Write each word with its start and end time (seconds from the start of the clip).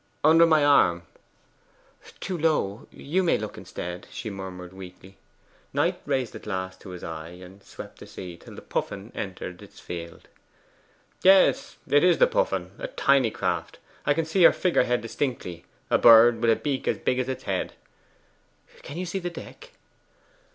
'Under 0.23 0.47
my 0.47 0.65
arm.' 0.65 1.03
'Too 2.21 2.35
low. 2.35 2.87
You 2.89 3.21
may 3.21 3.37
look 3.37 3.55
instead,' 3.55 4.07
she 4.09 4.31
murmured 4.31 4.73
weakly. 4.73 5.17
Knight 5.73 6.01
raised 6.07 6.33
the 6.33 6.39
glass 6.39 6.75
to 6.77 6.89
his 6.89 7.03
eye, 7.03 7.29
and 7.39 7.61
swept 7.61 7.99
the 7.99 8.07
sea 8.07 8.35
till 8.35 8.55
the 8.55 8.63
Puffin 8.63 9.11
entered 9.13 9.61
its 9.61 9.79
field. 9.79 10.27
'Yes, 11.21 11.77
it 11.87 12.03
is 12.03 12.17
the 12.17 12.25
Puffin 12.25 12.71
a 12.79 12.87
tiny 12.87 13.29
craft. 13.29 13.77
I 14.03 14.15
can 14.15 14.25
see 14.25 14.41
her 14.41 14.51
figure 14.53 14.85
head 14.85 15.01
distinctly 15.01 15.65
a 15.91 15.99
bird 15.99 16.41
with 16.41 16.49
a 16.49 16.55
beak 16.55 16.87
as 16.87 16.97
big 16.97 17.19
as 17.19 17.29
its 17.29 17.43
head.' 17.43 17.73
'Can 18.81 18.97
you 18.97 19.05
see 19.05 19.19
the 19.19 19.29
deck? 19.29 19.69